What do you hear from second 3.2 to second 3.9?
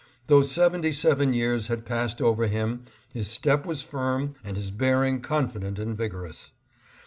step was